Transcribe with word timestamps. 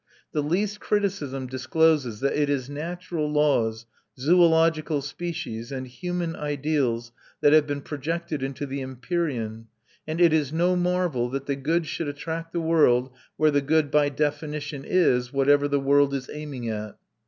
The 0.31 0.41
least 0.41 0.79
criticism 0.79 1.45
discloses 1.45 2.21
that 2.21 2.33
it 2.33 2.49
is 2.49 2.67
natural 2.71 3.31
laws, 3.31 3.85
zoological 4.17 4.99
species, 5.03 5.71
and 5.71 5.85
human 5.87 6.35
ideals, 6.35 7.11
that 7.41 7.53
have 7.53 7.67
been 7.67 7.81
projected 7.81 8.41
into 8.41 8.65
the 8.65 8.81
empyrean; 8.81 9.67
and 10.07 10.19
it 10.19 10.33
is 10.33 10.51
no 10.51 10.75
marvel 10.75 11.29
that 11.29 11.45
the 11.45 11.55
good 11.55 11.85
should 11.85 12.07
attract 12.07 12.51
the 12.51 12.59
world 12.61 13.11
where 13.37 13.51
the 13.51 13.61
good, 13.61 13.91
by 13.91 14.09
definition, 14.09 14.83
is 14.83 15.31
whatever 15.31 15.67
the 15.67 15.79
world 15.79 16.15
is 16.15 16.31
aiming 16.33 16.67
at. 16.67 16.97